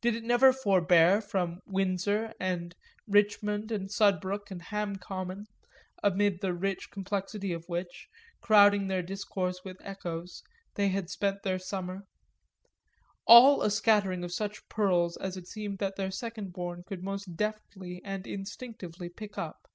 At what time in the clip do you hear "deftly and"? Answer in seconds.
17.36-18.26